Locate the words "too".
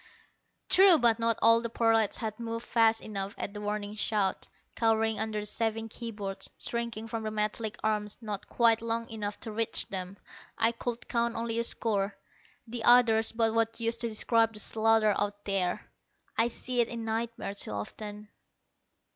17.59-17.69